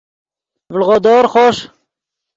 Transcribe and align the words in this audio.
ڤڑغودور 0.73 1.25
خوݰ 1.33 1.55